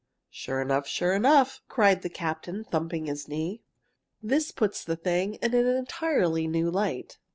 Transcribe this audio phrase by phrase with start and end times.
[0.31, 0.87] "Sure enough!
[0.87, 3.61] sure enough!" cried the captain, thumping his knee.
[4.19, 7.19] "This puts the thing in an entirely new light.